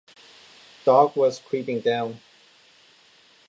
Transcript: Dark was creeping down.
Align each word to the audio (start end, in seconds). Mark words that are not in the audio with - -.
Dark 0.83 1.15
was 1.15 1.37
creeping 1.37 1.79
down. 1.79 2.19